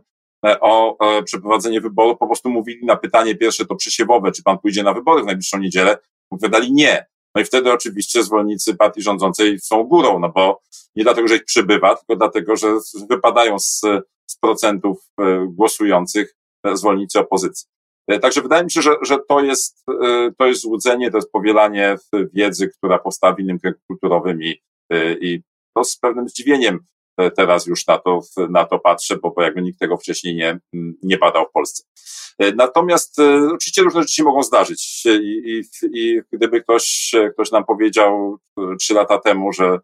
o 0.62 0.98
przeprowadzenie 1.26 1.82
wyborów 1.82 2.18
po 2.18 2.28
prostu 2.28 2.50
mówili 2.50 2.86
na 2.86 2.96
pytanie 2.96 3.36
pierwsze 3.36 3.66
to 3.66 3.76
przesiewowe, 3.76 4.32
czy 4.32 4.44
pan 4.44 4.60
pójdzie 4.60 4.84
na 4.84 4.94
wybory 4.94 5.24
w 5.24 5.26
najbliższą 5.26 5.60
niedzielę, 5.60 5.98
Powiadali 6.32 6.74
nie. 6.74 7.06
No 7.36 7.42
i 7.42 7.46
wtedy 7.46 7.72
oczywiście 7.72 8.24
zwolennicy 8.24 8.76
partii 8.76 9.02
rządzącej 9.02 9.60
są 9.60 9.84
górą, 9.84 10.20
no 10.20 10.30
bo 10.30 10.62
nie 10.96 11.04
dlatego, 11.04 11.28
że 11.28 11.36
ich 11.36 11.46
przybywa, 11.46 11.96
tylko 11.96 12.16
dlatego, 12.16 12.56
że 12.56 12.68
wypadają 13.10 13.60
z, 13.60 13.82
z 14.32 14.38
procentów 14.38 14.98
e, 15.20 15.48
głosujących 15.50 16.36
e, 16.64 16.78
zwolennicy 16.78 17.20
opozycji. 17.20 17.68
E, 18.08 18.20
także 18.20 18.42
wydaje 18.42 18.64
mi 18.64 18.72
się, 18.72 18.82
że, 18.82 18.96
że 19.02 19.18
to, 19.30 19.42
jest, 19.42 19.86
to 20.38 20.48
jest 20.48 20.62
złudzenie, 20.62 21.12
to 21.12 21.18
jest 21.18 21.32
powielanie 21.32 21.98
wiedzy, 22.34 22.68
która 22.68 23.00
powstała 23.00 23.36
w 23.36 23.40
innym 23.40 23.60
kręgu 23.60 23.80
kulturowym 23.88 24.44
i, 24.44 24.62
i 25.22 25.42
to 25.76 25.84
z 25.84 25.98
pewnym 25.98 26.30
zdziwieniem 26.30 26.80
teraz 27.36 27.66
już 27.66 27.88
na 27.88 27.98
to, 27.98 28.20
na 28.50 28.66
to 28.66 28.80
patrzę, 28.80 29.18
bo, 29.18 29.32
bo 29.32 29.42
jakby 29.42 29.62
nikt 29.62 29.80
tego 29.80 29.98
wcześniej 29.98 30.36
nie, 30.36 30.60
nie 31.04 31.18
badał 31.18 31.46
w 31.46 31.52
Polsce. 31.52 31.84
E, 32.40 32.52
natomiast 32.52 33.20
e, 33.20 33.50
oczywiście 33.54 33.82
różne 33.82 34.02
rzeczy 34.02 34.14
się 34.14 34.24
mogą 34.24 34.44
zdarzyć 34.44 35.06
i, 35.06 35.42
i, 35.46 35.62
i 35.94 36.22
gdyby 36.32 36.62
ktoś, 36.62 37.12
ktoś 37.34 37.52
nam 37.52 37.66
powiedział 37.66 38.38
e, 38.58 38.76
trzy 38.80 38.94
lata 38.94 39.18
temu, 39.18 39.54
że 39.54 39.80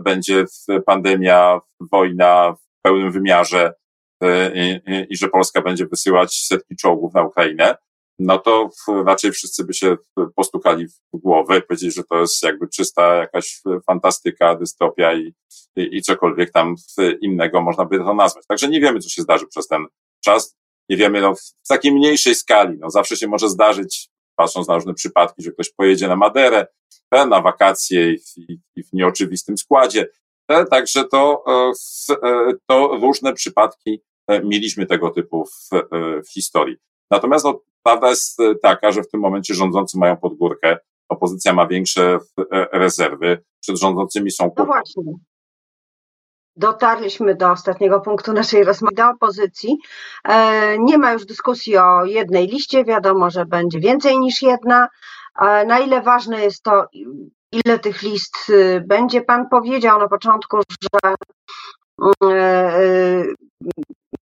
będzie 0.00 0.44
pandemia, 0.86 1.60
wojna 1.92 2.52
w 2.52 2.82
pełnym 2.82 3.12
wymiarze 3.12 3.74
i, 4.54 4.80
i, 5.08 5.16
że 5.16 5.28
Polska 5.28 5.62
będzie 5.62 5.86
wysyłać 5.86 6.46
setki 6.46 6.76
czołgów 6.76 7.14
na 7.14 7.22
Ukrainę, 7.22 7.76
no 8.18 8.38
to 8.38 8.70
raczej 9.06 9.32
wszyscy 9.32 9.64
by 9.64 9.74
się 9.74 9.96
postukali 10.36 10.86
w 10.86 11.18
głowę 11.18 11.58
i 11.58 11.62
powiedzieli, 11.62 11.92
że 11.92 12.04
to 12.04 12.20
jest 12.20 12.42
jakby 12.42 12.68
czysta 12.68 13.14
jakaś 13.14 13.60
fantastyka, 13.86 14.54
dystopia 14.54 15.14
i, 15.14 15.34
i, 15.76 15.96
i 15.96 16.02
cokolwiek 16.02 16.52
tam 16.52 16.74
innego 17.20 17.62
można 17.62 17.84
by 17.84 17.98
to 17.98 18.14
nazwać. 18.14 18.46
Także 18.46 18.68
nie 18.68 18.80
wiemy, 18.80 19.00
co 19.00 19.08
się 19.08 19.22
zdarzy 19.22 19.46
przez 19.46 19.66
ten 19.66 19.86
czas 20.24 20.56
nie 20.88 20.96
wiemy, 20.96 21.20
no, 21.20 21.34
w 21.64 21.68
takiej 21.68 21.92
mniejszej 21.92 22.34
skali, 22.34 22.78
no, 22.78 22.90
zawsze 22.90 23.16
się 23.16 23.28
może 23.28 23.48
zdarzyć, 23.48 24.08
patrząc 24.36 24.68
na 24.68 24.74
różne 24.74 24.94
przypadki, 24.94 25.42
że 25.42 25.52
ktoś 25.52 25.72
pojedzie 25.72 26.08
na 26.08 26.16
Maderę, 26.16 26.66
e, 27.10 27.26
na 27.26 27.40
wakacje 27.40 28.12
i 28.12 28.18
w, 28.18 28.36
i 28.76 28.82
w 28.82 28.92
nieoczywistym 28.92 29.58
składzie. 29.58 30.06
E, 30.48 30.64
także 30.64 31.04
to, 31.04 31.44
e, 31.48 32.52
to 32.66 32.98
różne 33.02 33.32
przypadki 33.32 34.00
mieliśmy 34.44 34.86
tego 34.86 35.10
typu 35.10 35.44
w, 35.44 35.68
w 36.28 36.32
historii. 36.32 36.76
Natomiast 37.10 37.44
no, 37.44 37.60
prawda 37.84 38.08
jest 38.08 38.38
taka, 38.62 38.92
że 38.92 39.02
w 39.02 39.08
tym 39.08 39.20
momencie 39.20 39.54
rządzący 39.54 39.98
mają 39.98 40.16
podgórkę, 40.16 40.78
opozycja 41.08 41.52
ma 41.52 41.66
większe 41.66 42.18
rezerwy, 42.72 43.44
przed 43.60 43.78
rządzącymi 43.78 44.30
są 44.30 44.50
No 44.56 44.64
właśnie 44.64 45.02
dotarliśmy 46.56 47.34
do 47.34 47.50
ostatniego 47.50 48.00
punktu 48.00 48.32
naszej 48.32 48.64
rozmowy, 48.64 48.94
do 48.94 49.08
opozycji. 49.08 49.78
E, 50.24 50.78
nie 50.78 50.98
ma 50.98 51.12
już 51.12 51.26
dyskusji 51.26 51.76
o 51.76 52.04
jednej 52.04 52.46
liście, 52.46 52.84
wiadomo, 52.84 53.30
że 53.30 53.46
będzie 53.46 53.80
więcej 53.80 54.18
niż 54.18 54.42
jedna. 54.42 54.88
E, 55.40 55.66
na 55.66 55.78
ile 55.78 56.02
ważne 56.02 56.44
jest 56.44 56.62
to, 56.62 56.86
ile 57.52 57.78
tych 57.78 58.02
list 58.02 58.36
y, 58.50 58.84
będzie? 58.86 59.22
Pan 59.22 59.48
powiedział 59.48 59.98
na 59.98 60.08
początku, 60.08 60.56
że 60.56 61.14
e, 62.30 63.24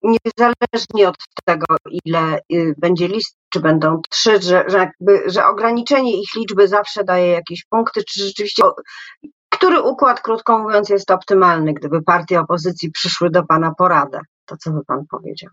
niezależnie 0.03 1.09
od 1.09 1.17
tego, 1.45 1.67
ile 2.05 2.39
y, 2.53 2.75
będzie 2.79 3.09
list, 3.09 3.37
czy 3.53 3.61
będą 3.61 4.01
trzy, 4.11 4.43
że, 4.43 4.65
że, 4.69 4.79
jakby, 4.79 5.23
że 5.27 5.47
ograniczenie 5.47 6.21
ich 6.21 6.35
liczby 6.37 6.69
zawsze 6.69 7.05
daje 7.05 7.27
jakieś 7.27 7.65
punkty, 7.71 8.05
czy 8.05 8.21
rzeczywiście 8.21 8.63
który 9.63 9.83
układ, 9.83 10.21
krótko 10.21 10.59
mówiąc, 10.59 10.89
jest 10.89 11.11
optymalny, 11.11 11.75
gdyby 11.75 12.03
partie 12.03 12.41
opozycji 12.41 12.91
przyszły 12.91 13.31
do 13.31 13.43
Pana 13.47 13.75
poradę? 13.79 14.21
To 14.47 14.57
co 14.57 14.71
by 14.71 14.85
Pan 14.85 15.05
powiedział? 15.11 15.51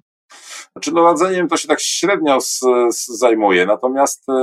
Znaczy, 0.71 0.91
doradzeniem 0.91 1.47
to 1.47 1.57
się 1.57 1.67
tak 1.67 1.79
średnio 1.81 2.41
z, 2.41 2.59
z 2.89 3.07
zajmuje, 3.07 3.65
natomiast 3.65 4.29
y, 4.29 4.33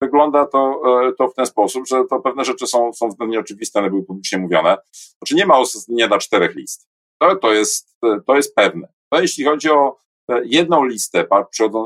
wygląda 0.00 0.46
to, 0.46 0.82
y, 1.08 1.12
to 1.18 1.28
w 1.28 1.34
ten 1.34 1.46
sposób, 1.46 1.86
że 1.86 2.04
to 2.10 2.20
pewne 2.20 2.44
rzeczy 2.44 2.66
są, 2.66 2.92
są 2.92 3.08
względnie 3.08 3.40
oczywiste, 3.40 3.80
one 3.80 3.90
były 3.90 4.02
publicznie 4.02 4.38
mówione. 4.38 4.76
Znaczy, 5.18 5.34
nie 5.34 5.46
ma 5.46 5.54
nie 5.88 6.08
da 6.08 6.18
czterech 6.18 6.54
list. 6.54 6.88
To, 7.18 7.36
to, 7.36 7.52
jest, 7.52 7.96
to 8.26 8.36
jest 8.36 8.54
pewne. 8.54 8.88
To 9.12 9.20
jeśli 9.20 9.44
chodzi 9.44 9.70
o 9.70 9.96
jedną 10.44 10.84
listę, 10.84 11.26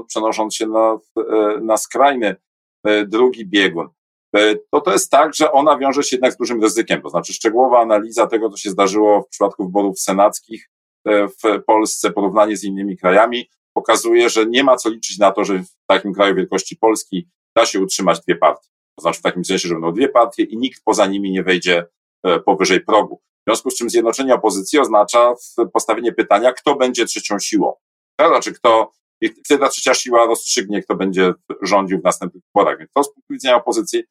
przenosząc 0.06 0.54
się 0.54 0.66
na, 0.66 0.98
na 1.60 1.76
skrajny 1.76 2.36
drugi 3.06 3.46
biegun, 3.46 3.88
E, 4.36 4.56
to 4.70 4.80
to 4.80 4.92
jest 4.92 5.10
tak, 5.10 5.34
że 5.34 5.52
ona 5.52 5.78
wiąże 5.78 6.02
się 6.02 6.16
jednak 6.16 6.32
z 6.32 6.36
dużym 6.36 6.62
ryzykiem, 6.62 7.02
to 7.02 7.10
znaczy 7.10 7.32
szczegółowa 7.32 7.80
analiza 7.80 8.26
tego, 8.26 8.50
co 8.50 8.56
się 8.56 8.70
zdarzyło 8.70 9.22
w 9.22 9.28
przypadku 9.28 9.64
wyborów 9.64 10.00
senackich 10.00 10.70
e, 11.04 11.28
w 11.28 11.64
Polsce, 11.66 12.10
porównanie 12.10 12.56
z 12.56 12.64
innymi 12.64 12.96
krajami, 12.96 13.50
pokazuje, 13.74 14.30
że 14.30 14.46
nie 14.46 14.64
ma 14.64 14.76
co 14.76 14.90
liczyć 14.90 15.18
na 15.18 15.32
to, 15.32 15.44
że 15.44 15.58
w 15.58 15.68
takim 15.86 16.14
kraju 16.14 16.34
wielkości 16.34 16.76
Polski 16.76 17.28
da 17.56 17.66
się 17.66 17.80
utrzymać 17.80 18.20
dwie 18.20 18.36
partie. 18.36 18.68
To 18.96 19.02
znaczy 19.02 19.18
w 19.18 19.22
takim 19.22 19.44
sensie, 19.44 19.68
że 19.68 19.74
będą 19.74 19.92
dwie 19.92 20.08
partie 20.08 20.42
i 20.42 20.56
nikt 20.56 20.82
poza 20.84 21.06
nimi 21.06 21.32
nie 21.32 21.42
wejdzie 21.42 21.86
e, 22.24 22.40
powyżej 22.40 22.80
progu. 22.80 23.20
W 23.46 23.50
związku 23.50 23.70
z 23.70 23.76
czym 23.76 23.90
zjednoczenie 23.90 24.34
opozycji 24.34 24.78
oznacza 24.78 25.34
postawienie 25.72 26.12
pytania, 26.12 26.52
kto 26.52 26.74
będzie 26.74 27.06
trzecią 27.06 27.38
siłą. 27.38 27.74
To 28.16 28.28
znaczy, 28.28 28.52
kto, 28.52 28.92
i 29.20 29.28
wtedy 29.28 29.60
ta 29.60 29.68
trzecia 29.68 29.94
siła 29.94 30.26
rozstrzygnie, 30.26 30.82
kto 30.82 30.96
będzie 30.96 31.32
rządził 31.62 32.00
w 32.00 32.04
następnych 32.04 32.42
wyborach. 32.44 32.78
Więc 32.78 32.90
to 32.92 33.04
z 33.04 33.12
punktu 33.12 33.32
widzenia 33.32 33.56
opozycji 33.56 34.04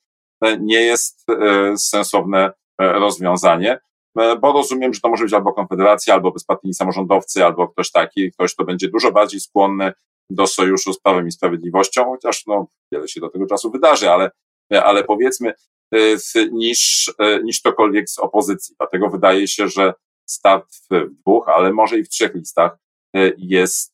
nie 0.59 0.81
jest 0.81 1.29
e, 1.29 1.77
sensowne 1.77 2.51
e, 2.81 2.93
rozwiązanie, 2.93 3.79
e, 4.19 4.35
bo 4.35 4.53
rozumiem, 4.53 4.93
że 4.93 5.01
to 5.01 5.09
może 5.09 5.23
być 5.23 5.33
albo 5.33 5.53
Konfederacja, 5.53 6.13
albo 6.13 6.31
bezpartyjni 6.31 6.73
samorządowcy, 6.73 7.45
albo 7.45 7.67
ktoś 7.67 7.91
taki, 7.91 8.31
ktoś, 8.31 8.53
kto 8.53 8.65
będzie 8.65 8.89
dużo 8.89 9.11
bardziej 9.11 9.39
skłonny 9.39 9.93
do 10.29 10.47
sojuszu 10.47 10.93
z 10.93 10.99
Prawem 10.99 11.27
i 11.27 11.31
Sprawiedliwością, 11.31 12.05
chociaż 12.05 12.45
no, 12.47 12.67
wiele 12.91 13.07
się 13.07 13.21
do 13.21 13.29
tego 13.29 13.45
czasu 13.45 13.71
wydarzy, 13.71 14.11
ale, 14.11 14.31
ale 14.71 15.03
powiedzmy, 15.03 15.53
niż, 16.51 17.13
niż 17.43 17.59
ktokolwiek 17.59 18.09
z 18.09 18.19
opozycji. 18.19 18.75
Dlatego 18.79 19.09
wydaje 19.09 19.47
się, 19.47 19.67
że 19.67 19.93
start 20.29 20.65
w 20.91 21.09
dwóch, 21.21 21.49
ale 21.49 21.73
może 21.73 21.99
i 21.99 22.03
w 22.03 22.09
trzech 22.09 22.35
listach 22.35 22.77
jest 23.37 23.93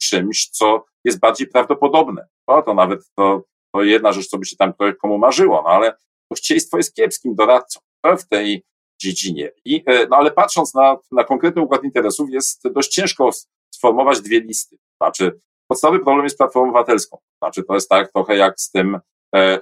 czymś, 0.00 0.48
co 0.48 0.84
jest 1.04 1.18
bardziej 1.18 1.46
prawdopodobne. 1.46 2.26
To, 2.48 2.62
to 2.62 2.74
nawet 2.74 3.00
to 3.16 3.42
to 3.72 3.82
jedna 3.82 4.12
rzecz, 4.12 4.26
co 4.26 4.38
by 4.38 4.44
się 4.44 4.56
tam 4.56 4.72
komu 5.02 5.18
marzyło, 5.18 5.62
no 5.62 5.68
ale 5.68 5.92
to 6.28 6.34
chcieństwo 6.36 6.76
jest 6.76 6.94
kiepskim 6.94 7.34
doradcą 7.34 7.80
w 8.18 8.28
tej 8.28 8.64
dziedzinie. 9.00 9.52
I, 9.64 9.84
no 10.10 10.16
ale 10.16 10.30
patrząc 10.30 10.74
na, 10.74 10.96
na 11.12 11.24
konkretny 11.24 11.62
układ 11.62 11.84
interesów, 11.84 12.30
jest 12.30 12.62
dość 12.68 12.94
ciężko 12.94 13.30
sformować 13.74 14.20
dwie 14.20 14.40
listy. 14.40 14.76
Znaczy, 15.02 15.40
podstawowy 15.68 16.00
problem 16.00 16.24
jest 16.24 16.38
Platformą 16.38 16.68
Obywatelską. 16.68 17.18
Znaczy, 17.42 17.62
to 17.62 17.74
jest 17.74 17.88
tak 17.88 18.12
trochę 18.12 18.36
jak 18.36 18.60
z 18.60 18.70
tym 18.70 19.00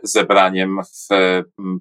zebraniem 0.03 0.81
w, 0.83 1.09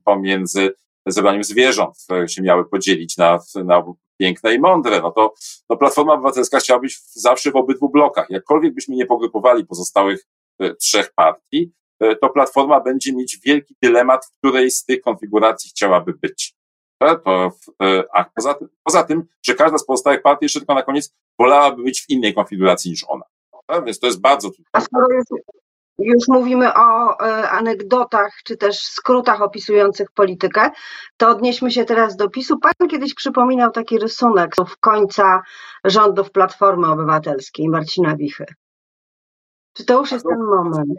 pomiędzy 0.04 0.74
zebraniem 1.06 1.44
zwierząt, 1.44 2.08
się 2.28 2.42
miały 2.42 2.70
podzielić 2.70 3.18
na, 3.18 3.40
na 3.56 3.84
piękne 4.18 4.54
i 4.54 4.60
mądre. 4.60 5.02
No 5.02 5.12
to 5.12 5.34
no 5.70 5.78
Platforma 5.78 6.14
Obywatelska 6.14 6.60
chciała 6.60 6.80
być 6.80 7.00
zawsze 7.14 7.52
w 7.52 7.56
obydwu 7.56 7.90
blokach. 7.90 8.30
Jakkolwiek 8.30 8.74
byśmy 8.74 8.96
nie 8.96 9.06
pogrupowali 9.06 9.66
pozostałych 9.66 10.26
e, 10.60 10.76
trzech 10.76 11.14
partii, 11.14 11.72
e, 12.00 12.16
to 12.16 12.30
Platforma 12.30 12.80
będzie 12.80 13.14
mieć 13.14 13.40
wielki 13.46 13.76
dylemat, 13.82 14.26
w 14.26 14.38
której 14.38 14.72
z 14.72 14.86
tych 14.86 15.02
konfiguracji 15.02 15.70
chciałaby 15.70 16.14
być. 16.14 16.56
To, 17.00 17.52
e, 17.84 18.04
a 18.14 18.26
poza 18.36 18.54
tym, 18.54 18.68
poza 18.84 19.04
tym, 19.04 19.24
że 19.46 19.56
każda 19.56 19.78
z 19.78 19.86
pozostałych 19.86 20.22
partii 20.22 20.46
jeszcze 20.46 20.60
tylko 20.60 20.74
na 20.74 20.84
koniec 20.84 21.16
wolałaby 21.40 21.84
być 21.84 22.02
w 22.02 22.10
innej 22.10 22.34
konfiguracji 22.34 22.92
niż 22.92 23.06
ona. 23.08 23.26
Więc 23.86 24.00
to 24.00 24.08
jest 24.08 24.22
bardzo. 24.22 24.50
A 24.74 24.82
skoro 24.82 25.08
już 26.00 26.28
mówimy 26.28 26.74
o 26.74 27.20
e, 27.20 27.50
anegdotach 27.50 28.34
czy 28.44 28.58
też 28.58 28.80
skrótach 28.80 29.42
opisujących 29.42 30.12
politykę, 30.12 30.70
to 31.18 31.30
odnieśmy 31.30 31.72
się 31.72 31.86
teraz 31.86 32.16
do 32.16 32.30
PiSu. 32.30 32.60
Pan 32.60 32.90
kiedyś 32.90 33.14
przypominał 33.14 33.72
taki 33.72 34.00
rysunek 34.00 34.56
w 34.68 34.78
końca 34.78 35.42
rządów 35.84 36.32
Platformy 36.32 36.88
Obywatelskiej 36.88 37.70
Marcina 37.70 38.16
Wichy. 38.16 38.46
Czy 39.74 39.86
to 39.86 40.00
już 40.00 40.12
jest 40.12 40.26
ten 40.26 40.40
moment? 40.40 40.90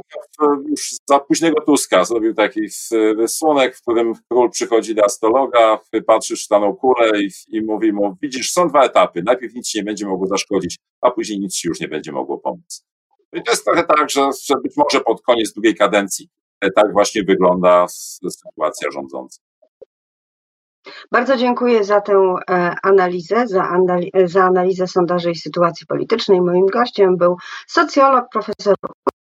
Już 0.68 0.94
za 1.08 1.18
późnego 1.18 1.60
Tuska 1.60 2.04
zrobił 2.04 2.34
taki 2.34 2.60
rysunek, 2.92 3.76
w 3.76 3.82
którym 3.82 4.12
król 4.28 4.50
przychodzi 4.50 4.94
do 4.94 5.04
astrologa, 5.04 5.78
patrzy 6.06 6.36
szklaną 6.36 6.76
kulę 6.76 7.22
i, 7.22 7.30
i 7.48 7.62
mówi 7.62 7.92
mu, 7.92 8.16
widzisz, 8.22 8.52
są 8.52 8.68
dwa 8.68 8.84
etapy. 8.84 9.22
Najpierw 9.22 9.54
nic 9.54 9.74
nie 9.74 9.82
będzie 9.82 10.06
mogło 10.06 10.26
zaszkodzić, 10.26 10.78
a 11.00 11.10
później 11.10 11.40
nic 11.40 11.54
ci 11.54 11.68
już 11.68 11.80
nie 11.80 11.88
będzie 11.88 12.12
mogło 12.12 12.38
pomóc. 12.38 12.87
I 13.32 13.42
to 13.42 13.52
jest 13.52 13.64
trochę 13.64 13.84
tak, 13.84 14.10
że, 14.10 14.30
że 14.44 14.54
być 14.62 14.76
może 14.76 15.00
pod 15.00 15.22
koniec 15.22 15.52
drugiej 15.52 15.76
kadencji 15.76 16.28
e, 16.60 16.70
tak 16.70 16.92
właśnie 16.92 17.22
wygląda 17.22 17.86
sytuacja 17.88 18.90
rządząca. 18.90 19.42
Bardzo 21.12 21.36
dziękuję 21.36 21.84
za 21.84 22.00
tę 22.00 22.34
e, 22.50 22.76
analizę, 22.82 23.46
za, 23.46 23.78
za 24.24 24.44
analizę 24.44 24.86
sondaży 24.86 25.30
i 25.30 25.36
sytuacji 25.36 25.86
politycznej. 25.86 26.40
Moim 26.40 26.66
gościem 26.66 27.16
był 27.16 27.36
socjolog, 27.66 28.24
profesor 28.32 28.74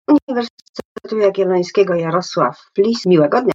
Uniwersytetu 0.07 1.17
Jagiellońskiego 1.17 1.95
Jarosław 1.95 2.71
Plis. 2.73 3.05
Miłego 3.05 3.41
dnia. 3.41 3.53